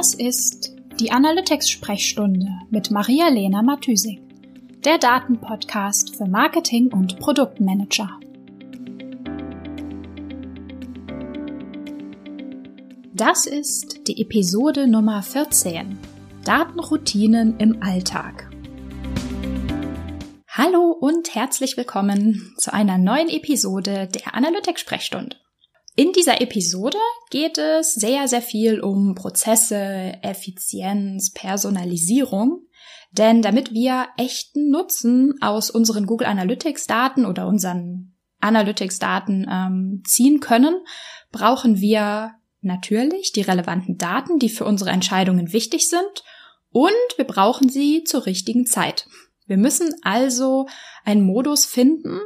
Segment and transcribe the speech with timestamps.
[0.00, 4.18] Das ist die Analytics-Sprechstunde mit Maria-Lena Matysik,
[4.82, 8.08] der Datenpodcast für Marketing und Produktmanager.
[13.12, 15.98] Das ist die Episode Nummer 14.
[16.46, 18.50] Datenroutinen im Alltag.
[20.48, 25.36] Hallo und herzlich willkommen zu einer neuen Episode der Analytics-Sprechstunde.
[26.00, 26.96] In dieser Episode
[27.28, 32.62] geht es sehr, sehr viel um Prozesse, Effizienz, Personalisierung.
[33.12, 40.02] Denn damit wir echten Nutzen aus unseren Google Analytics Daten oder unseren Analytics Daten ähm,
[40.06, 40.74] ziehen können,
[41.32, 42.30] brauchen wir
[42.62, 46.24] natürlich die relevanten Daten, die für unsere Entscheidungen wichtig sind
[46.70, 49.06] und wir brauchen sie zur richtigen Zeit.
[49.46, 50.66] Wir müssen also
[51.04, 52.20] einen Modus finden,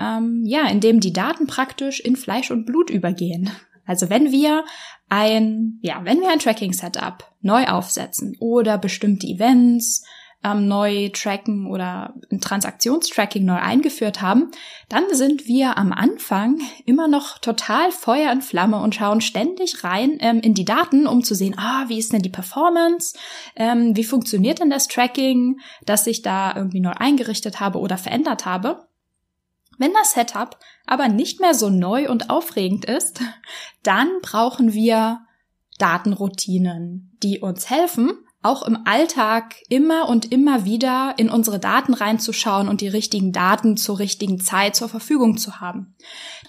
[0.00, 3.50] ähm, ja, in dem die Daten praktisch in Fleisch und Blut übergehen.
[3.86, 4.64] Also wenn wir
[5.08, 10.04] ein, ja, wenn wir ein Tracking-Setup neu aufsetzen oder bestimmte Events
[10.42, 14.50] ähm, neu tracken oder ein Transaktionstracking neu eingeführt haben,
[14.88, 20.16] dann sind wir am Anfang immer noch total Feuer und Flamme und schauen ständig rein
[20.20, 23.18] ähm, in die Daten, um zu sehen, ah, wie ist denn die Performance,
[23.56, 28.46] ähm, wie funktioniert denn das Tracking, das ich da irgendwie neu eingerichtet habe oder verändert
[28.46, 28.86] habe.
[29.80, 33.22] Wenn das Setup aber nicht mehr so neu und aufregend ist,
[33.82, 35.20] dann brauchen wir
[35.78, 42.68] Datenroutinen, die uns helfen, auch im Alltag immer und immer wieder in unsere Daten reinzuschauen
[42.68, 45.96] und die richtigen Daten zur richtigen Zeit zur Verfügung zu haben.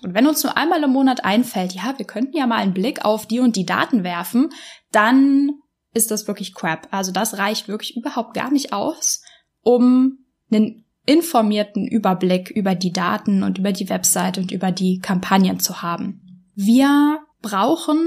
[0.03, 3.05] Und wenn uns nur einmal im Monat einfällt, ja, wir könnten ja mal einen Blick
[3.05, 4.49] auf die und die Daten werfen,
[4.91, 5.51] dann
[5.93, 6.89] ist das wirklich crap.
[6.91, 9.21] Also das reicht wirklich überhaupt gar nicht aus,
[9.61, 15.59] um einen informierten Überblick über die Daten und über die Website und über die Kampagnen
[15.59, 16.43] zu haben.
[16.55, 17.97] Wir brauchen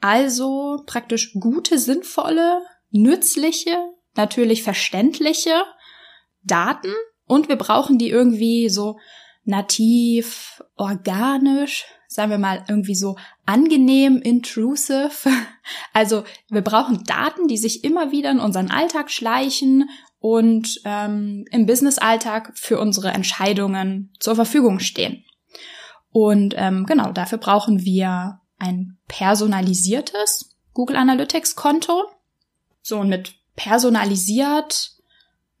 [0.00, 3.76] also praktisch gute, sinnvolle, nützliche,
[4.14, 5.62] natürlich verständliche
[6.42, 6.92] Daten
[7.26, 8.98] und wir brauchen die irgendwie so
[9.44, 15.10] nativ, organisch, sagen wir mal irgendwie so angenehm, intrusive.
[15.92, 21.66] Also wir brauchen Daten, die sich immer wieder in unseren Alltag schleichen und ähm, im
[21.66, 25.24] Business-Alltag für unsere Entscheidungen zur Verfügung stehen.
[26.10, 32.04] Und ähm, genau, dafür brauchen wir ein personalisiertes Google Analytics Konto.
[32.82, 34.96] So, und mit personalisiert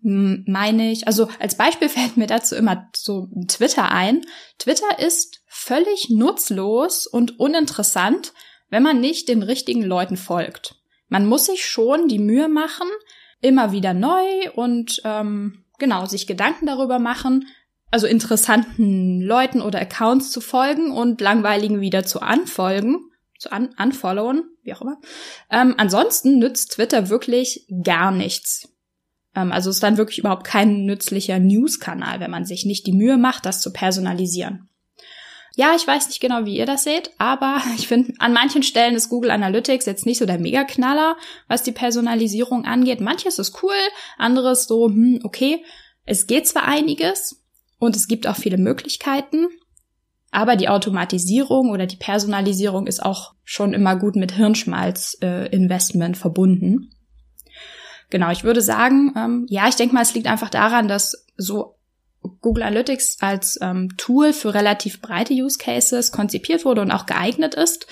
[0.06, 4.24] meine ich, also als Beispiel fällt mir dazu immer so Twitter ein.
[4.58, 8.32] Twitter ist völlig nutzlos und uninteressant,
[8.70, 10.76] wenn man nicht den richtigen Leuten folgt.
[11.08, 12.88] Man muss sich schon die Mühe machen,
[13.40, 17.46] immer wieder neu und ähm, genau sich Gedanken darüber machen,
[17.90, 22.98] also interessanten Leuten oder Accounts zu folgen und langweiligen wieder zu anfolgen,
[23.38, 24.98] zu un unfollowen, wie auch immer.
[25.50, 28.68] Ähm, ansonsten nützt Twitter wirklich gar nichts.
[29.34, 33.18] Ähm, also ist dann wirklich überhaupt kein nützlicher News-Kanal, wenn man sich nicht die Mühe
[33.18, 34.68] macht, das zu personalisieren.
[35.58, 38.94] Ja, ich weiß nicht genau, wie ihr das seht, aber ich finde, an manchen Stellen
[38.94, 41.16] ist Google Analytics jetzt nicht so der Megaknaller,
[41.48, 43.00] was die Personalisierung angeht.
[43.00, 43.72] Manches ist cool,
[44.18, 45.64] anderes so, hm, okay.
[46.04, 47.42] Es geht zwar einiges
[47.78, 49.46] und es gibt auch viele Möglichkeiten,
[50.30, 56.90] aber die Automatisierung oder die Personalisierung ist auch schon immer gut mit Hirnschmalz-Investment äh, verbunden.
[58.10, 61.75] Genau, ich würde sagen, ähm, ja, ich denke mal, es liegt einfach daran, dass so
[62.40, 67.54] Google Analytics als ähm, Tool für relativ breite Use Cases konzipiert wurde und auch geeignet
[67.54, 67.86] ist.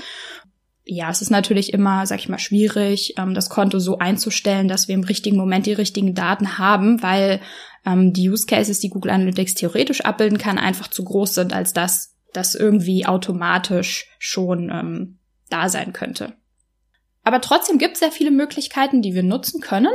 [0.85, 4.89] Ja, es ist natürlich immer, sag ich mal, schwierig, ähm, das Konto so einzustellen, dass
[4.89, 7.41] wir im richtigen Moment die richtigen Daten haben, weil
[7.87, 11.73] ähm, die Use Cases, die Google Analytics theoretisch abbilden kann, einfach zu groß sind, als
[11.73, 15.19] dass das irgendwie automatisch schon ähm,
[15.49, 16.35] da sein könnte.
[17.23, 19.93] Aber trotzdem gibt es sehr viele Möglichkeiten, die wir nutzen können.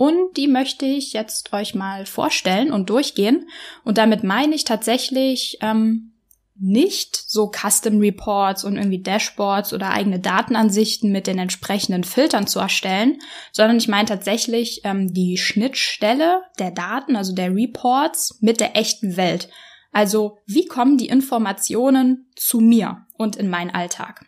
[0.00, 3.50] Und die möchte ich jetzt euch mal vorstellen und durchgehen.
[3.84, 6.14] Und damit meine ich tatsächlich ähm,
[6.58, 12.60] nicht so Custom Reports und irgendwie Dashboards oder eigene Datenansichten mit den entsprechenden Filtern zu
[12.60, 13.18] erstellen,
[13.52, 19.18] sondern ich meine tatsächlich ähm, die Schnittstelle der Daten, also der Reports mit der echten
[19.18, 19.50] Welt.
[19.92, 24.24] Also wie kommen die Informationen zu mir und in meinen Alltag?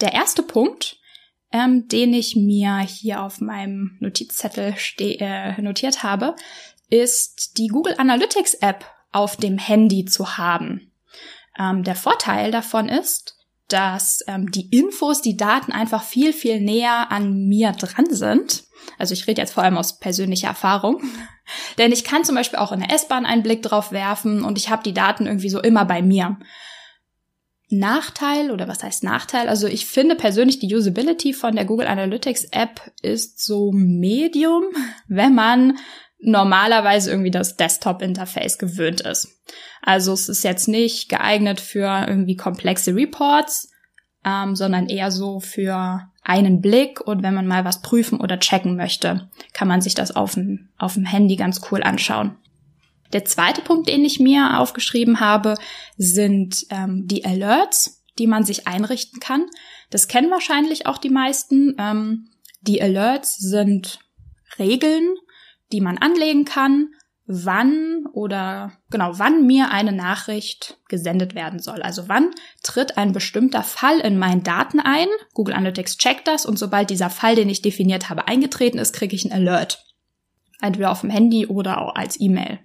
[0.00, 0.98] Der erste Punkt
[1.52, 6.36] ähm, den ich mir hier auf meinem Notizzettel äh, notiert habe,
[6.90, 10.92] ist die Google Analytics App auf dem Handy zu haben.
[11.58, 13.36] Ähm, der Vorteil davon ist,
[13.68, 18.64] dass ähm, die Infos, die Daten einfach viel, viel näher an mir dran sind.
[18.96, 21.02] Also ich rede jetzt vor allem aus persönlicher Erfahrung.
[21.78, 24.70] Denn ich kann zum Beispiel auch in der S-Bahn einen Blick drauf werfen und ich
[24.70, 26.38] habe die Daten irgendwie so immer bei mir.
[27.70, 29.48] Nachteil oder was heißt Nachteil?
[29.48, 34.64] Also ich finde persönlich die Usability von der Google Analytics App ist so medium,
[35.08, 35.78] wenn man
[36.20, 39.40] normalerweise irgendwie das Desktop-Interface gewöhnt ist.
[39.82, 43.70] Also es ist jetzt nicht geeignet für irgendwie komplexe Reports,
[44.24, 48.76] ähm, sondern eher so für einen Blick und wenn man mal was prüfen oder checken
[48.76, 52.36] möchte, kann man sich das auf dem, auf dem Handy ganz cool anschauen.
[53.12, 55.54] Der zweite Punkt, den ich mir aufgeschrieben habe,
[55.96, 59.46] sind ähm, die Alerts, die man sich einrichten kann.
[59.90, 61.74] Das kennen wahrscheinlich auch die meisten.
[61.78, 64.00] Ähm, die Alerts sind
[64.58, 65.14] Regeln,
[65.72, 66.88] die man anlegen kann,
[67.26, 71.82] wann oder genau, wann mir eine Nachricht gesendet werden soll.
[71.82, 72.30] Also wann
[72.62, 75.08] tritt ein bestimmter Fall in meinen Daten ein?
[75.34, 79.14] Google Analytics checkt das und sobald dieser Fall, den ich definiert habe, eingetreten ist, kriege
[79.14, 79.84] ich einen Alert.
[80.60, 82.60] Entweder auf dem Handy oder auch als E-Mail.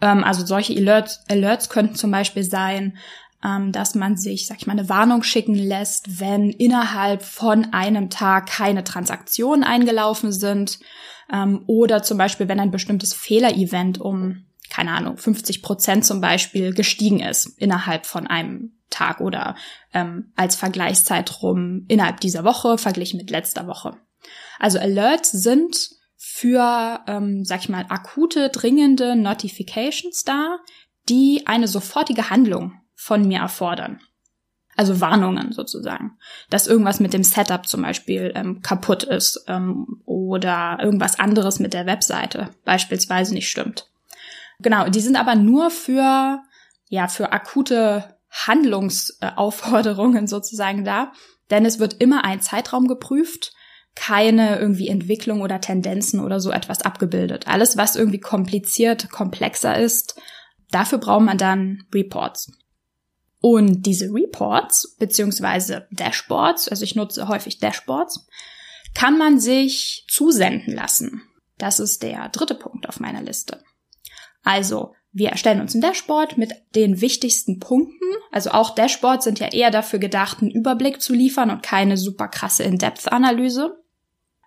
[0.00, 2.96] Ähm, also solche Alerts, Alerts könnten zum Beispiel sein,
[3.44, 8.10] ähm, dass man sich, sag ich mal, eine Warnung schicken lässt, wenn innerhalb von einem
[8.10, 10.78] Tag keine Transaktionen eingelaufen sind
[11.32, 16.74] ähm, oder zum Beispiel, wenn ein bestimmtes Fehler-Event um, keine Ahnung, 50 Prozent zum Beispiel
[16.74, 19.56] gestiegen ist innerhalb von einem Tag oder
[19.92, 23.96] ähm, als Vergleichszeitraum innerhalb dieser Woche verglichen mit letzter Woche.
[24.58, 25.90] Also Alerts sind
[26.28, 30.58] für, ähm, sag ich mal, akute, dringende Notifications da,
[31.08, 34.00] die eine sofortige Handlung von mir erfordern.
[34.74, 36.18] Also Warnungen sozusagen,
[36.50, 41.72] dass irgendwas mit dem Setup zum Beispiel ähm, kaputt ist ähm, oder irgendwas anderes mit
[41.72, 43.88] der Webseite beispielsweise nicht stimmt.
[44.58, 46.42] Genau, die sind aber nur für
[46.88, 51.12] ja für akute Handlungsaufforderungen sozusagen da,
[51.50, 53.52] denn es wird immer ein Zeitraum geprüft,
[53.96, 57.48] keine irgendwie Entwicklung oder Tendenzen oder so etwas abgebildet.
[57.48, 60.20] Alles, was irgendwie kompliziert, komplexer ist,
[60.70, 62.52] dafür braucht man dann Reports.
[63.40, 68.26] Und diese Reports beziehungsweise Dashboards, also ich nutze häufig Dashboards,
[68.94, 71.22] kann man sich zusenden lassen.
[71.58, 73.62] Das ist der dritte Punkt auf meiner Liste.
[74.42, 78.04] Also, wir erstellen uns ein Dashboard mit den wichtigsten Punkten.
[78.30, 82.28] Also auch Dashboards sind ja eher dafür gedacht, einen Überblick zu liefern und keine super
[82.28, 83.82] krasse In-Depth-Analyse.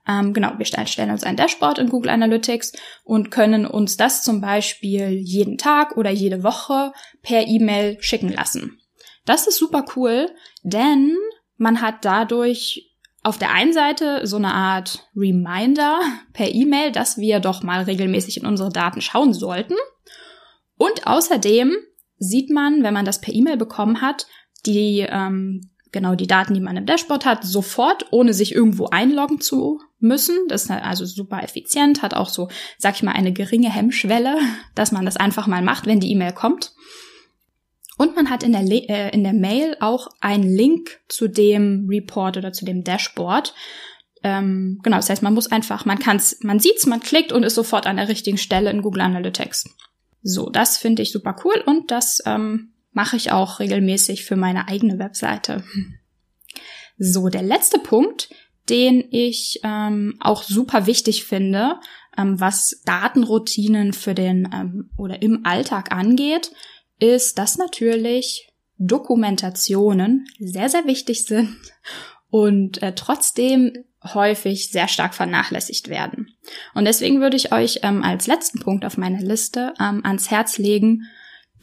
[0.10, 2.74] Ähm, genau, wir stellen uns ein Dashboard in Google Analytics
[3.04, 8.80] und können uns das zum Beispiel jeden Tag oder jede Woche per E-Mail schicken lassen.
[9.26, 10.32] Das ist super cool,
[10.64, 11.16] denn
[11.58, 12.90] man hat dadurch
[13.22, 16.00] auf der einen Seite so eine Art Reminder
[16.34, 19.76] per E-Mail, dass wir doch mal regelmäßig in unsere Daten schauen sollten.
[20.78, 21.76] Und außerdem
[22.18, 24.26] sieht man, wenn man das per E-Mail bekommen hat,
[24.66, 29.42] die ähm, genau die Daten, die man im Dashboard hat, sofort, ohne sich irgendwo einloggen
[29.42, 30.36] zu müssen.
[30.48, 34.38] Das ist also super effizient, hat auch so, sag ich mal, eine geringe Hemmschwelle,
[34.76, 36.74] dass man das einfach mal macht, wenn die E-Mail kommt.
[37.98, 42.38] Und man hat in der, äh, in der Mail auch einen Link zu dem Report
[42.38, 43.54] oder zu dem Dashboard.
[44.24, 47.56] Ähm, genau, das heißt, man muss einfach, man kann's, man sieht's, man klickt und ist
[47.56, 49.66] sofort an der richtigen Stelle in Google Analytics.
[50.22, 54.68] So, das finde ich super cool und das ähm, mache ich auch regelmäßig für meine
[54.68, 55.64] eigene Webseite.
[56.98, 58.30] So, der letzte Punkt,
[58.70, 61.80] den ich ähm, auch super wichtig finde,
[62.18, 66.52] ähm, was Datenroutinen für den ähm, oder im Alltag angeht,
[67.00, 71.58] ist, dass natürlich Dokumentationen sehr, sehr wichtig sind
[72.30, 73.74] und äh, trotzdem
[74.04, 76.34] häufig sehr stark vernachlässigt werden.
[76.74, 80.58] Und deswegen würde ich euch ähm, als letzten Punkt auf meiner Liste ähm, ans Herz
[80.58, 81.04] legen,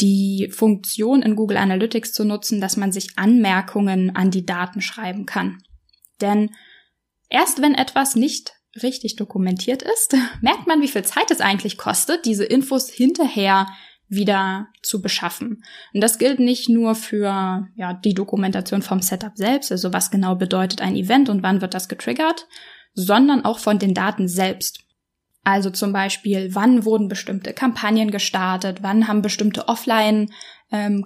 [0.01, 5.25] die Funktion in Google Analytics zu nutzen, dass man sich Anmerkungen an die Daten schreiben
[5.25, 5.63] kann.
[6.21, 6.51] Denn
[7.29, 8.53] erst wenn etwas nicht
[8.83, 13.67] richtig dokumentiert ist, merkt man, wie viel Zeit es eigentlich kostet, diese Infos hinterher
[14.09, 15.65] wieder zu beschaffen.
[15.93, 20.37] Und das gilt nicht nur für ja, die Dokumentation vom Setup selbst, also was genau
[20.37, 22.47] bedeutet ein Event und wann wird das getriggert,
[22.95, 24.81] sondern auch von den Daten selbst.
[25.43, 30.35] Also zum Beispiel, wann wurden bestimmte Kampagnen gestartet, wann haben bestimmte Offline-Kampagnen
[30.73, 31.05] ähm,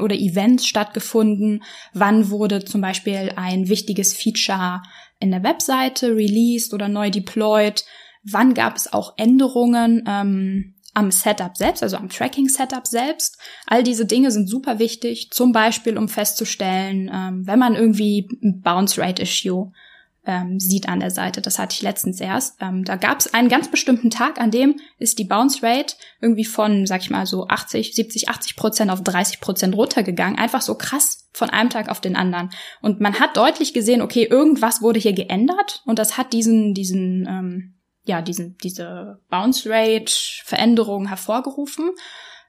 [0.00, 4.82] oder Events stattgefunden, wann wurde zum Beispiel ein wichtiges Feature
[5.18, 7.84] in der Webseite released oder neu deployed,
[8.22, 13.38] wann gab es auch Änderungen ähm, am Setup selbst, also am Tracking-Setup selbst.
[13.66, 18.60] All diese Dinge sind super wichtig, zum Beispiel um festzustellen, ähm, wenn man irgendwie ein
[18.62, 19.72] Bounce-Rate-Issue
[20.26, 21.40] ähm, sieht an der Seite.
[21.40, 22.56] Das hatte ich letztens erst.
[22.60, 26.44] Ähm, da gab es einen ganz bestimmten Tag, an dem ist die Bounce Rate irgendwie
[26.44, 30.38] von, sag ich mal, so 80, 70, 80 Prozent auf 30 Prozent runtergegangen.
[30.38, 32.50] Einfach so krass von einem Tag auf den anderen.
[32.82, 37.26] Und man hat deutlich gesehen, okay, irgendwas wurde hier geändert und das hat diesen, diesen
[37.26, 37.74] ähm,
[38.04, 40.12] ja, diesen, diese Bounce Rate
[40.44, 41.90] Veränderung hervorgerufen.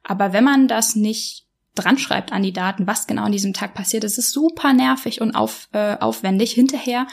[0.03, 3.73] Aber wenn man das nicht dran schreibt an die Daten, was genau an diesem Tag
[3.73, 4.03] passiert.
[4.03, 7.07] Es ist super nervig und auf, äh, aufwendig, hinterher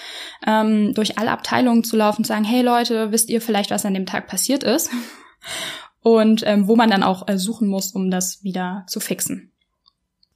[0.47, 3.87] ähm, durch alle Abteilungen zu laufen und zu sagen, hey Leute, wisst ihr vielleicht, was
[3.87, 4.91] an dem Tag passiert ist?
[6.01, 9.53] Und ähm, wo man dann auch äh, suchen muss, um das wieder zu fixen.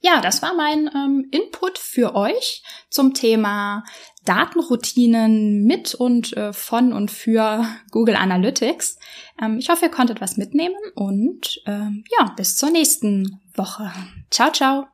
[0.01, 3.85] Ja, das war mein ähm, Input für euch zum Thema
[4.25, 8.97] Datenroutinen mit und äh, von und für Google Analytics.
[9.41, 13.91] Ähm, ich hoffe, ihr konntet was mitnehmen und ähm, ja, bis zur nächsten Woche.
[14.29, 14.87] Ciao, ciao.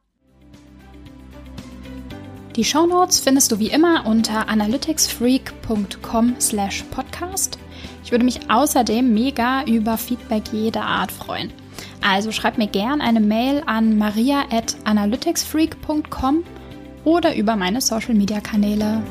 [2.56, 7.58] Die Show Notes findest du wie immer unter analyticsfreak.com slash podcast.
[8.04, 11.54] Ich würde mich außerdem mega über Feedback jeder Art freuen.
[12.02, 16.44] Also schreib mir gern eine Mail an maria at analyticsfreak.com
[17.06, 19.02] oder über meine Social Media Kanäle.